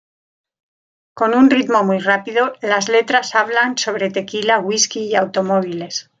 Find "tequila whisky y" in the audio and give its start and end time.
4.09-5.13